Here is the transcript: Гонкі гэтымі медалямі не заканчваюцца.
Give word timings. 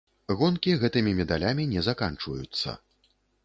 Гонкі 0.37 0.73
гэтымі 0.83 1.11
медалямі 1.21 1.67
не 1.77 1.87
заканчваюцца. 1.91 2.69